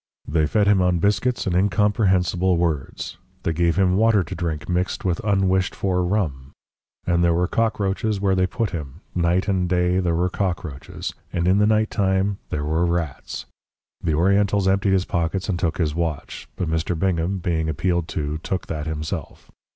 They 0.27 0.47
fed 0.47 0.65
him 0.65 0.81
on 0.81 0.97
biscuits 0.97 1.45
and 1.45 1.55
incomprehensible 1.55 2.57
words; 2.57 3.19
they 3.43 3.53
gave 3.53 3.75
him 3.75 3.97
water 3.97 4.23
to 4.23 4.33
drink 4.33 4.67
mixed 4.67 5.05
with 5.05 5.23
unwished 5.23 5.75
for 5.75 6.03
rum. 6.03 6.53
And 7.05 7.23
there 7.23 7.35
were 7.35 7.47
cockroaches 7.47 8.19
where 8.19 8.33
they 8.33 8.47
put 8.47 8.71
him, 8.71 9.01
night 9.13 9.47
and 9.47 9.69
day 9.69 9.99
there 9.99 10.15
were 10.15 10.27
cockroaches, 10.31 11.13
and 11.31 11.47
in 11.47 11.59
the 11.59 11.67
night 11.67 11.91
time 11.91 12.39
there 12.49 12.65
were 12.65 12.83
rats. 12.87 13.45
The 14.03 14.15
Orientals 14.15 14.67
emptied 14.67 14.93
his 14.93 15.05
pockets 15.05 15.47
and 15.49 15.59
took 15.59 15.77
his 15.77 15.93
watch 15.93 16.47
but 16.55 16.67
Mr. 16.67 16.97
Bingham, 16.97 17.37
being 17.37 17.69
appealed 17.69 18.07
to, 18.07 18.39
took 18.39 18.65
that 18.65 18.87
himself. 18.87 19.51